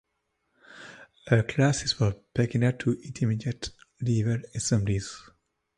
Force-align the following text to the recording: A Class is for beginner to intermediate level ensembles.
A 1.27 1.43
Class 1.43 1.83
is 1.83 1.93
for 1.93 2.15
beginner 2.33 2.71
to 2.71 2.99
intermediate 3.05 3.69
level 4.01 4.39
ensembles. 4.55 5.29